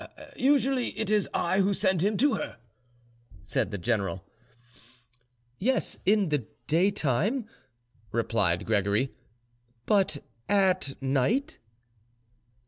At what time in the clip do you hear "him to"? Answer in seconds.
2.01-2.33